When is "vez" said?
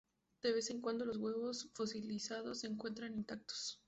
0.51-0.71